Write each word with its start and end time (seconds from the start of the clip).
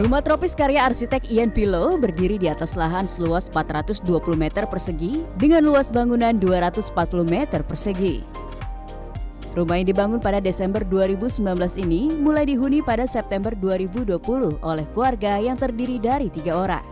Rumah 0.00 0.24
tropis 0.24 0.56
karya 0.56 0.88
arsitek 0.88 1.28
Ian 1.28 1.52
Pilo 1.52 1.92
berdiri 2.00 2.40
di 2.40 2.48
atas 2.48 2.72
lahan 2.72 3.04
seluas 3.04 3.52
420 3.52 4.00
meter 4.32 4.64
persegi 4.64 5.28
dengan 5.36 5.60
luas 5.60 5.92
bangunan 5.92 6.32
240 6.40 6.88
meter 7.28 7.60
persegi. 7.60 8.24
Rumah 9.52 9.76
yang 9.76 9.92
dibangun 9.92 10.16
pada 10.16 10.40
Desember 10.40 10.88
2019 10.88 11.44
ini 11.84 12.08
mulai 12.16 12.48
dihuni 12.48 12.80
pada 12.80 13.04
September 13.04 13.52
2020 13.52 14.16
oleh 14.64 14.86
keluarga 14.96 15.36
yang 15.36 15.60
terdiri 15.60 16.00
dari 16.00 16.32
tiga 16.32 16.56
orang. 16.56 16.86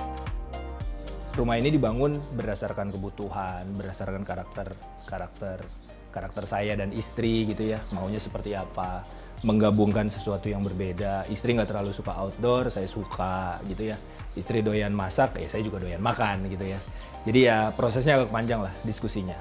Rumah 1.32 1.56
ini 1.64 1.72
dibangun 1.72 2.12
berdasarkan 2.36 2.92
kebutuhan, 2.92 3.72
berdasarkan 3.72 4.20
karakter 4.20 4.76
karakter 5.08 5.64
karakter 6.12 6.44
saya 6.44 6.76
dan 6.76 6.92
istri 6.92 7.48
gitu 7.48 7.72
ya, 7.72 7.80
maunya 7.88 8.20
seperti 8.20 8.52
apa, 8.52 9.08
menggabungkan 9.46 10.10
sesuatu 10.10 10.50
yang 10.50 10.64
berbeda. 10.66 11.26
Istri 11.30 11.58
nggak 11.58 11.70
terlalu 11.70 11.94
suka 11.94 12.14
outdoor, 12.14 12.70
saya 12.74 12.86
suka 12.90 13.62
gitu 13.70 13.94
ya. 13.94 13.96
Istri 14.34 14.62
doyan 14.62 14.94
masak, 14.94 15.38
ya 15.38 15.48
saya 15.50 15.62
juga 15.62 15.82
doyan 15.82 16.02
makan 16.02 16.50
gitu 16.50 16.66
ya. 16.66 16.78
Jadi 17.26 17.40
ya 17.46 17.70
prosesnya 17.74 18.22
agak 18.22 18.30
panjang 18.30 18.62
lah 18.62 18.72
diskusinya. 18.82 19.36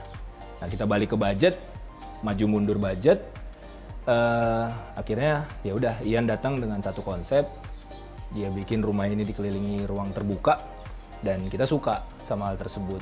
Nah 0.57 0.67
kita 0.69 0.89
balik 0.89 1.13
ke 1.13 1.17
budget, 1.17 1.57
maju 2.25 2.45
mundur 2.49 2.77
budget 2.81 3.21
uh, 4.07 4.66
akhirnya 4.97 5.45
ya 5.61 5.75
udah 5.75 5.95
Ian 6.02 6.25
datang 6.25 6.57
dengan 6.57 6.81
satu 6.81 7.03
konsep 7.05 7.45
dia 8.33 8.52
bikin 8.52 8.83
rumah 8.83 9.07
ini 9.07 9.23
dikelilingi 9.23 9.88
ruang 9.88 10.11
terbuka 10.11 10.59
dan 11.22 11.47
kita 11.47 11.63
suka 11.63 12.03
sama 12.23 12.52
hal 12.52 12.57
tersebut 12.59 13.00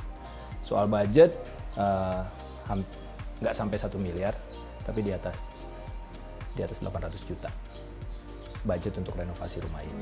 soal 0.62 0.90
budget 0.90 1.34
nggak 3.42 3.54
uh, 3.54 3.58
sampai 3.58 3.78
satu 3.78 3.98
miliar 4.02 4.36
tapi 4.86 5.02
di 5.02 5.14
atas 5.14 5.58
di 6.56 6.64
atas 6.64 6.80
800 6.80 7.30
juta 7.30 7.52
budget 8.66 8.98
untuk 8.98 9.14
renovasi 9.14 9.62
rumah 9.62 9.84
ini. 9.86 10.02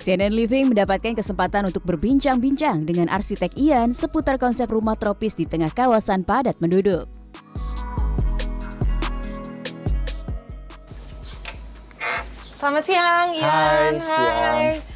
CNN 0.00 0.32
Living 0.32 0.72
mendapatkan 0.72 1.12
kesempatan 1.12 1.68
untuk 1.68 1.84
berbincang-bincang 1.84 2.88
dengan 2.88 3.12
arsitek 3.12 3.52
Ian 3.54 3.92
seputar 3.92 4.40
konsep 4.40 4.72
rumah 4.72 4.96
tropis 4.96 5.36
di 5.36 5.44
tengah 5.44 5.70
kawasan 5.70 6.24
padat 6.24 6.56
penduduk. 6.56 7.04
Selamat 12.56 12.84
siang, 12.88 13.28
Ian. 13.36 13.92
Hai, 13.96 14.80
siang. 14.80 14.89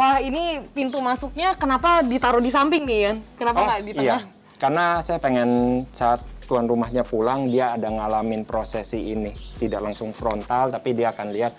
Wah, 0.00 0.16
ini 0.16 0.56
pintu 0.72 0.96
masuknya 1.04 1.52
kenapa 1.60 2.00
ditaruh 2.00 2.40
di 2.40 2.48
samping 2.48 2.88
nih, 2.88 2.98
Ian? 3.04 3.16
Kenapa 3.36 3.58
Oh, 3.60 3.64
nggak 3.68 3.80
di 3.84 3.92
tengah? 3.92 4.24
iya. 4.24 4.56
Karena 4.56 5.04
saya 5.04 5.20
pengen 5.20 5.84
saat 5.92 6.24
tuan 6.48 6.64
rumahnya 6.64 7.04
pulang, 7.04 7.44
dia 7.44 7.76
ada 7.76 7.92
ngalamin 7.92 8.48
prosesi 8.48 9.12
ini. 9.12 9.28
Tidak 9.60 9.76
langsung 9.76 10.16
frontal, 10.16 10.72
tapi 10.72 10.96
dia 10.96 11.12
akan 11.12 11.28
lihat 11.36 11.52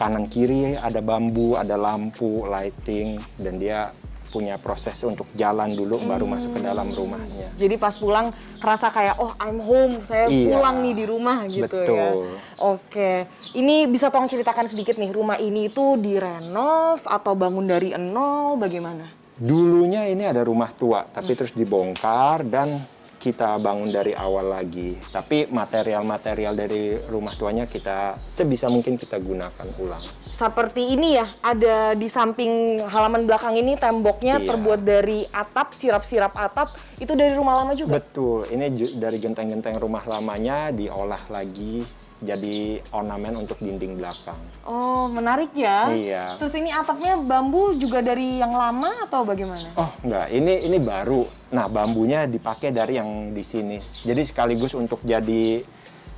kanan 0.00 0.24
kiri 0.24 0.72
ada 0.72 1.04
bambu, 1.04 1.60
ada 1.60 1.76
lampu, 1.76 2.48
lighting, 2.48 3.20
dan 3.36 3.60
dia 3.60 3.92
punya 4.26 4.56
proses 4.56 4.98
untuk 5.00 5.24
jalan 5.32 5.70
dulu 5.70 6.02
baru 6.02 6.24
masuk 6.24 6.54
ke 6.54 6.60
dalam 6.60 6.88
rumahnya. 6.88 7.48
Jadi 7.54 7.74
pas 7.74 7.94
pulang 7.94 8.30
kerasa 8.58 8.90
kayak 8.90 9.16
oh 9.16 9.32
I'm 9.38 9.58
home, 9.58 10.02
saya 10.02 10.26
Iya. 10.26 10.52
pulang 10.52 10.82
nih 10.82 10.94
di 10.94 11.04
rumah 11.04 11.38
gitu 11.44 11.62
ya. 11.62 12.10
Betul. 12.12 12.36
Oke, 12.58 13.12
ini 13.52 13.86
bisa 13.86 14.08
tolong 14.08 14.26
ceritakan 14.26 14.66
sedikit 14.66 14.96
nih 14.96 15.10
rumah 15.10 15.36
ini 15.36 15.66
itu 15.66 15.96
direnov 15.96 17.00
atau 17.02 17.32
bangun 17.32 17.64
dari 17.64 17.94
nol 17.94 18.56
bagaimana? 18.56 19.06
Dulunya 19.36 20.08
ini 20.08 20.24
ada 20.24 20.40
rumah 20.40 20.72
tua, 20.72 21.04
tapi 21.04 21.32
Hmm. 21.32 21.38
terus 21.38 21.52
dibongkar 21.52 22.40
dan 22.42 22.80
kita 23.16 23.58
bangun 23.58 23.90
dari 23.90 24.12
awal 24.12 24.52
lagi. 24.52 24.94
Tapi 25.10 25.48
material-material 25.50 26.52
dari 26.52 26.94
rumah 27.08 27.32
tuanya 27.34 27.64
kita 27.64 28.20
sebisa 28.24 28.68
mungkin 28.68 28.94
kita 28.94 29.18
gunakan 29.18 29.66
ulang. 29.80 30.02
Seperti 30.36 30.94
ini 30.94 31.16
ya, 31.16 31.26
ada 31.40 31.96
di 31.96 32.06
samping 32.06 32.84
halaman 32.84 33.24
belakang 33.24 33.56
ini 33.56 33.74
temboknya 33.74 34.38
Iya. 34.40 34.46
terbuat 34.52 34.80
dari 34.84 35.24
atap, 35.26 35.72
sirap-sirap 35.72 36.36
atap. 36.36 36.76
Itu 37.00 37.16
dari 37.16 37.32
rumah 37.32 37.64
lama 37.64 37.72
juga? 37.72 38.00
Betul, 38.00 38.48
ini 38.52 38.68
dari 38.96 39.16
genteng-genteng 39.16 39.80
rumah 39.80 40.04
lamanya 40.04 40.72
diolah 40.72 41.20
lagi 41.28 41.84
jadi 42.16 42.80
ornamen 42.96 43.44
untuk 43.44 43.60
dinding 43.60 44.00
belakang. 44.00 44.40
Oh, 44.64 45.04
menarik 45.04 45.52
ya. 45.52 45.92
Iya. 45.92 46.24
Terus 46.40 46.54
ini 46.56 46.72
atapnya 46.72 47.20
bambu 47.20 47.76
juga 47.76 48.00
dari 48.00 48.40
yang 48.40 48.56
lama 48.56 49.04
atau 49.04 49.20
bagaimana? 49.20 49.68
Oh 49.76 49.90
enggak, 50.00 50.32
ini 50.32 50.64
ini 50.64 50.78
baru. 50.80 51.28
Nah 51.54 51.70
bambunya 51.70 52.26
dipakai 52.26 52.74
dari 52.74 52.98
yang 52.98 53.30
di 53.30 53.42
sini. 53.46 53.78
Jadi 54.02 54.22
sekaligus 54.26 54.74
untuk 54.74 54.98
jadi 55.06 55.62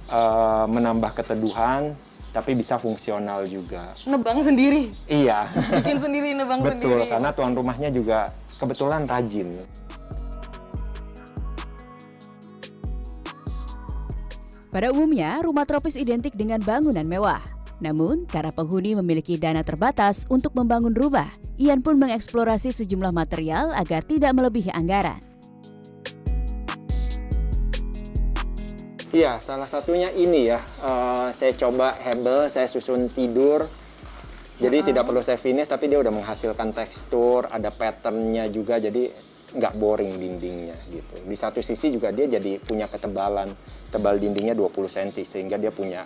eh, 0.08 0.64
menambah 0.68 1.12
keteduhan, 1.12 1.92
tapi 2.32 2.56
bisa 2.56 2.80
fungsional 2.80 3.44
juga. 3.44 3.92
Nebang 4.08 4.40
sendiri, 4.40 4.88
Iya, 5.08 5.48
bikin 5.80 6.00
sendiri 6.00 6.32
nebang 6.32 6.64
betul. 6.64 6.96
sendiri. 6.96 7.12
Karena 7.12 7.28
tuan 7.32 7.52
rumahnya 7.52 7.92
juga 7.92 8.32
kebetulan 8.56 9.04
rajin. 9.04 9.52
Pada 14.68 14.92
umumnya, 14.92 15.40
rumah 15.40 15.64
tropis 15.64 15.96
identik 15.96 16.36
dengan 16.36 16.60
bangunan 16.60 17.04
mewah. 17.04 17.40
Namun, 17.78 18.26
karena 18.26 18.50
penghuni 18.50 18.98
memiliki 18.98 19.38
dana 19.38 19.62
terbatas 19.62 20.26
untuk 20.26 20.54
membangun 20.58 20.94
rumah, 20.94 21.30
Ian 21.62 21.78
pun 21.78 21.94
mengeksplorasi 21.98 22.74
sejumlah 22.74 23.14
material 23.14 23.70
agar 23.74 24.02
tidak 24.02 24.34
melebihi 24.34 24.74
anggaran. 24.74 25.22
Iya, 29.08 29.40
salah 29.40 29.64
satunya 29.64 30.12
ini 30.12 30.52
ya. 30.52 30.60
Eh, 30.60 31.28
saya 31.32 31.52
coba 31.56 31.96
hebel, 31.96 32.50
saya 32.52 32.68
susun 32.68 33.08
tidur. 33.08 33.64
Jadi 34.58 34.90
tidak 34.90 35.06
perlu 35.06 35.22
saya 35.22 35.38
finish, 35.38 35.70
tapi 35.70 35.86
dia 35.86 36.02
udah 36.02 36.10
menghasilkan 36.10 36.74
tekstur, 36.74 37.46
ada 37.46 37.70
patternnya 37.70 38.50
juga, 38.50 38.82
jadi 38.82 39.06
nggak 39.54 39.80
boring 39.80 40.18
dindingnya 40.18 40.76
gitu. 40.92 41.14
Di 41.24 41.36
satu 41.38 41.62
sisi 41.62 41.94
juga 41.94 42.10
dia 42.10 42.26
jadi 42.28 42.58
punya 42.60 42.90
ketebalan, 42.90 43.54
tebal 43.88 44.18
dindingnya 44.18 44.52
20 44.52 44.90
cm, 44.90 45.24
sehingga 45.24 45.56
dia 45.56 45.70
punya 45.70 46.04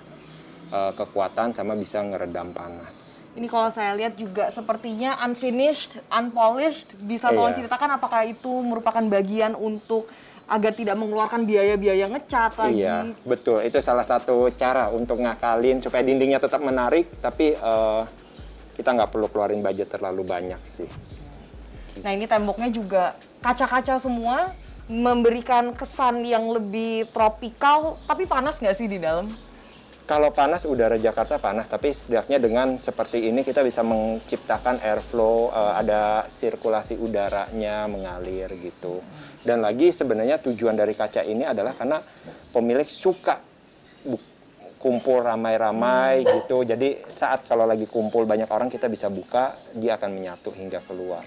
eh, 0.73 0.93
kekuatan 0.97 1.53
sama 1.53 1.77
bisa 1.77 2.01
ngeredam 2.01 2.51
panas. 2.51 3.21
Ini 3.33 3.49
kalau 3.49 3.73
saya 3.73 3.97
lihat 3.97 4.17
juga 4.17 4.53
sepertinya 4.53 5.17
unfinished, 5.25 6.01
unpolished. 6.09 6.93
Bisa 7.01 7.33
tolong 7.33 7.57
Iya. 7.57 7.65
ceritakan 7.65 7.97
apakah 7.97 8.29
itu 8.29 8.53
merupakan 8.61 9.01
bagian 9.09 9.57
untuk 9.57 10.09
agar 10.45 10.77
tidak 10.77 11.01
mengeluarkan 11.01 11.49
biaya-biaya 11.49 12.13
ngecat 12.13 12.53
lagi? 12.61 12.85
Iya, 12.85 13.09
betul. 13.25 13.65
Itu 13.65 13.81
salah 13.81 14.05
satu 14.05 14.53
cara 14.53 14.93
untuk 14.93 15.17
ngakalin 15.25 15.81
supaya 15.81 16.05
dindingnya 16.05 16.45
tetap 16.45 16.61
menarik, 16.61 17.09
tapi 17.25 17.57
eh, 17.57 18.03
kita 18.77 18.93
nggak 18.93 19.09
perlu 19.13 19.33
keluarin 19.33 19.65
budget 19.65 19.89
terlalu 19.89 20.25
banyak 20.29 20.61
sih. 20.69 20.89
Nah 22.05 22.13
ini 22.13 22.25
temboknya 22.29 22.69
juga 22.69 23.17
kaca-kaca 23.41 23.97
semua, 23.97 24.53
memberikan 24.93 25.73
kesan 25.73 26.21
yang 26.25 26.53
lebih 26.53 27.09
tropikal, 27.17 27.97
tapi 28.05 28.29
panas 28.29 28.61
nggak 28.61 28.77
sih 28.77 28.89
di 28.89 29.01
dalam? 29.01 29.29
Kalau 30.03 30.35
panas 30.35 30.67
udara 30.67 30.99
Jakarta 30.99 31.39
panas, 31.39 31.71
tapi 31.71 31.95
setidaknya 31.95 32.43
dengan 32.43 32.75
seperti 32.75 33.31
ini 33.31 33.47
kita 33.47 33.63
bisa 33.63 33.87
menciptakan 33.87 34.83
airflow, 34.83 35.55
eh, 35.55 35.73
ada 35.79 36.27
sirkulasi 36.27 36.99
udaranya 36.99 37.87
mengalir 37.87 38.51
gitu. 38.59 38.99
Dan 39.47 39.63
lagi 39.63 39.95
sebenarnya 39.95 40.43
tujuan 40.43 40.75
dari 40.75 40.99
kaca 40.99 41.23
ini 41.23 41.47
adalah 41.47 41.79
karena 41.79 42.03
pemilik 42.51 42.87
suka 42.87 43.39
kumpul 44.83 45.23
ramai-ramai 45.23 46.27
gitu. 46.27 46.67
Jadi 46.67 46.99
saat 47.15 47.47
kalau 47.47 47.63
lagi 47.63 47.87
kumpul 47.87 48.27
banyak 48.27 48.51
orang 48.51 48.67
kita 48.67 48.91
bisa 48.91 49.07
buka, 49.07 49.55
dia 49.79 49.95
akan 49.95 50.11
menyatu 50.11 50.51
hingga 50.51 50.83
keluar. 50.83 51.23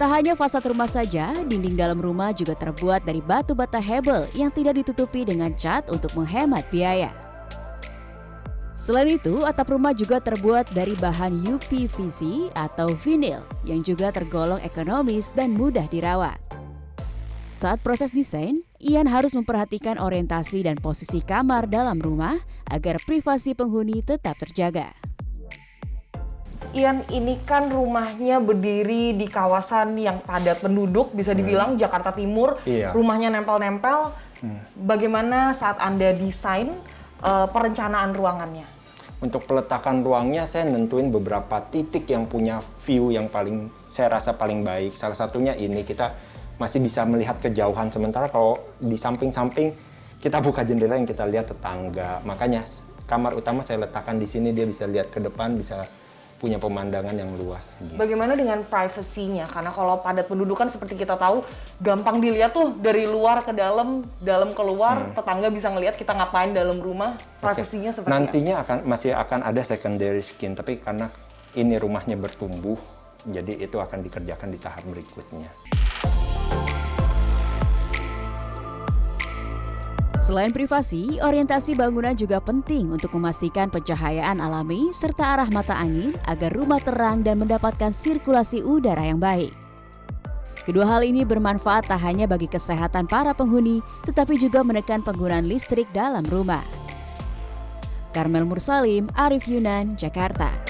Tak 0.00 0.08
hanya 0.08 0.32
fasad 0.32 0.64
rumah 0.64 0.88
saja, 0.88 1.28
dinding 1.44 1.76
dalam 1.76 2.00
rumah 2.00 2.32
juga 2.32 2.56
terbuat 2.56 3.04
dari 3.04 3.20
batu 3.20 3.52
bata 3.52 3.76
hebel 3.76 4.24
yang 4.32 4.48
tidak 4.48 4.80
ditutupi 4.80 5.28
dengan 5.28 5.52
cat 5.52 5.92
untuk 5.92 6.08
menghemat 6.16 6.64
biaya. 6.72 7.12
Selain 8.80 9.20
itu, 9.20 9.44
atap 9.44 9.76
rumah 9.76 9.92
juga 9.92 10.16
terbuat 10.16 10.72
dari 10.72 10.96
bahan 10.96 11.44
UPVC 11.44 12.48
atau 12.56 12.88
vinil 12.96 13.44
yang 13.68 13.84
juga 13.84 14.08
tergolong 14.08 14.56
ekonomis 14.64 15.28
dan 15.36 15.52
mudah 15.52 15.84
dirawat. 15.92 16.40
Saat 17.60 17.84
proses 17.84 18.08
desain, 18.08 18.56
Ian 18.80 19.04
harus 19.04 19.36
memperhatikan 19.36 20.00
orientasi 20.00 20.64
dan 20.64 20.80
posisi 20.80 21.20
kamar 21.20 21.68
dalam 21.68 22.00
rumah 22.00 22.40
agar 22.72 22.96
privasi 23.04 23.52
penghuni 23.52 24.00
tetap 24.00 24.40
terjaga. 24.40 24.99
Ian, 26.70 27.02
ini 27.10 27.34
kan 27.42 27.66
rumahnya 27.66 28.38
berdiri 28.38 29.18
di 29.18 29.26
kawasan 29.26 29.98
yang 29.98 30.22
padat 30.22 30.62
penduduk, 30.62 31.10
bisa 31.10 31.34
dibilang 31.34 31.74
Jakarta 31.74 32.14
Timur. 32.14 32.62
Iya. 32.62 32.94
Rumahnya 32.94 33.34
nempel-nempel. 33.34 34.14
Bagaimana 34.78 35.52
saat 35.52 35.82
Anda 35.82 36.14
desain 36.14 36.70
eh, 37.20 37.46
perencanaan 37.50 38.14
ruangannya? 38.14 38.66
Untuk 39.20 39.44
peletakan 39.44 40.00
ruangnya 40.00 40.48
saya 40.48 40.64
nentuin 40.64 41.12
beberapa 41.12 41.60
titik 41.68 42.08
yang 42.08 42.24
punya 42.24 42.64
view 42.88 43.12
yang 43.12 43.28
paling 43.28 43.68
saya 43.84 44.16
rasa 44.16 44.32
paling 44.32 44.64
baik. 44.64 44.96
Salah 44.96 45.18
satunya 45.18 45.52
ini 45.52 45.84
kita 45.84 46.16
masih 46.56 46.80
bisa 46.80 47.04
melihat 47.04 47.36
kejauhan. 47.36 47.92
Sementara 47.92 48.32
kalau 48.32 48.56
di 48.80 48.96
samping-samping 48.96 49.76
kita 50.22 50.40
buka 50.40 50.64
jendela 50.64 50.96
yang 50.96 51.04
kita 51.04 51.28
lihat 51.28 51.52
tetangga. 51.52 52.24
Makanya 52.24 52.64
kamar 53.04 53.36
utama 53.36 53.60
saya 53.60 53.84
letakkan 53.84 54.16
di 54.16 54.24
sini 54.24 54.56
dia 54.56 54.64
bisa 54.64 54.88
lihat 54.88 55.12
ke 55.12 55.20
depan, 55.20 55.52
bisa 55.52 55.84
punya 56.40 56.56
pemandangan 56.56 57.12
yang 57.12 57.28
luas. 57.36 57.84
Gitu. 57.84 58.00
Bagaimana 58.00 58.32
dengan 58.32 58.64
privasinya? 58.64 59.44
Karena 59.44 59.68
kalau 59.68 60.00
padat 60.00 60.24
penduduk 60.24 60.56
kan 60.56 60.72
seperti 60.72 60.96
kita 60.96 61.20
tahu 61.20 61.44
gampang 61.84 62.16
dilihat 62.24 62.56
tuh 62.56 62.72
dari 62.80 63.04
luar 63.04 63.44
ke 63.44 63.52
dalam, 63.52 64.08
dalam 64.24 64.48
keluar, 64.56 65.04
hmm. 65.04 65.20
tetangga 65.20 65.52
bisa 65.52 65.68
ngelihat 65.68 66.00
kita 66.00 66.16
ngapain 66.16 66.56
dalam 66.56 66.80
rumah. 66.80 67.20
Privasinya 67.44 67.92
okay. 67.92 67.96
seperti 68.00 68.16
Nantinya 68.16 68.54
akan 68.64 68.78
masih 68.88 69.12
akan 69.12 69.40
ada 69.44 69.60
secondary 69.60 70.24
skin, 70.24 70.56
tapi 70.56 70.80
karena 70.80 71.12
ini 71.52 71.76
rumahnya 71.76 72.16
bertumbuh, 72.16 72.80
jadi 73.28 73.60
itu 73.60 73.76
akan 73.76 74.00
dikerjakan 74.00 74.48
di 74.48 74.58
tahap 74.58 74.82
berikutnya. 74.88 75.52
Selain 80.30 80.54
privasi, 80.54 81.18
orientasi 81.18 81.74
bangunan 81.74 82.14
juga 82.14 82.38
penting 82.38 82.94
untuk 82.94 83.18
memastikan 83.18 83.66
pencahayaan 83.66 84.38
alami 84.38 84.94
serta 84.94 85.34
arah 85.34 85.50
mata 85.50 85.74
angin 85.74 86.14
agar 86.30 86.54
rumah 86.54 86.78
terang 86.78 87.26
dan 87.26 87.42
mendapatkan 87.42 87.90
sirkulasi 87.90 88.62
udara 88.62 89.10
yang 89.10 89.18
baik. 89.18 89.50
Kedua 90.62 90.86
hal 90.86 91.02
ini 91.02 91.26
bermanfaat 91.26 91.90
tak 91.90 91.98
hanya 92.06 92.30
bagi 92.30 92.46
kesehatan 92.46 93.10
para 93.10 93.34
penghuni, 93.34 93.82
tetapi 94.06 94.38
juga 94.38 94.62
menekan 94.62 95.02
penggunaan 95.02 95.50
listrik 95.50 95.90
dalam 95.90 96.22
rumah. 96.30 96.62
Karmel 98.14 98.46
Mursalim, 98.46 99.10
Arif 99.18 99.50
Yunan, 99.50 99.98
Jakarta. 99.98 100.69